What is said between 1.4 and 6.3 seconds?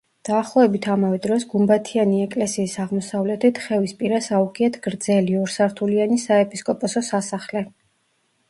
გუმბათიანი ეკლესიის აღმოსავლეთით, ხევის პირას აუგიათ გრძელი, ორსართულიანი